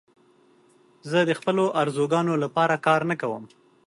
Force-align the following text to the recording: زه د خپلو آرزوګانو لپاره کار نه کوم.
زه 1.09 1.19
د 1.29 1.31
خپلو 1.39 1.63
آرزوګانو 1.81 2.33
لپاره 2.43 2.75
کار 2.85 3.01
نه 3.09 3.15
کوم. 3.21 3.43